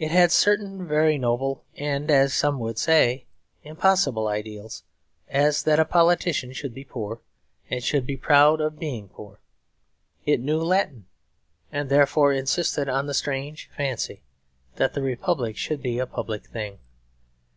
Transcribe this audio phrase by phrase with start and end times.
[0.00, 3.26] It had certain very noble and, as some would say,
[3.62, 4.82] impossible ideals;
[5.28, 7.20] as that a politician should be poor,
[7.70, 9.38] and should be proud of being poor.
[10.26, 11.06] It knew Latin;
[11.70, 14.24] and therefore insisted on the strange fancy
[14.74, 16.80] that the Republic should be a public thing.